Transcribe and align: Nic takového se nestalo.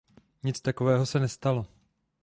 Nic 0.43 0.61
takového 0.61 1.05
se 1.05 1.19
nestalo. 1.19 1.65